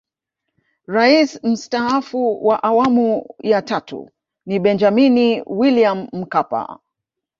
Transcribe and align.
Rais 0.87 1.39
Mstaafu 1.43 2.45
wa 2.45 2.63
Awamu 2.63 3.25
ya 3.43 3.61
tatu 3.61 4.09
ni 4.45 4.59
Benjamini 4.59 5.43
William 5.45 6.07
Mkapa 6.13 6.79